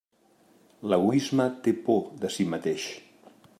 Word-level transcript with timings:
L'egoisme 0.93 1.47
té 1.67 1.75
por 1.89 2.01
de 2.25 2.35
si 2.39 2.49
mateix. 2.57 2.89